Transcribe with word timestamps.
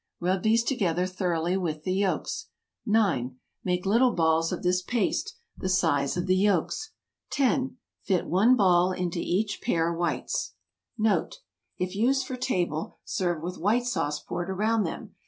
Rub 0.19 0.41
these 0.41 0.63
together 0.63 1.05
thoroughly 1.05 1.55
with 1.57 1.83
the 1.83 1.93
yolks. 1.93 2.47
9. 2.87 3.35
Make 3.63 3.85
little 3.85 4.13
balls 4.15 4.51
of 4.51 4.63
this 4.63 4.81
paste, 4.81 5.37
the 5.55 5.69
size 5.69 6.17
of 6.17 6.25
the 6.25 6.35
yolks. 6.35 6.91
10. 7.29 7.77
Fit 8.01 8.25
one 8.25 8.55
ball 8.55 8.91
into 8.93 9.19
each 9.19 9.61
pair 9.61 9.93
whites. 9.93 10.55
NOTE. 10.97 11.35
If 11.77 11.95
used 11.95 12.25
for 12.25 12.35
table, 12.35 12.97
serve 13.03 13.43
with 13.43 13.59
White 13.59 13.85
Sauce 13.85 14.19
poured 14.19 14.49
around 14.49 14.85
them. 14.85 15.13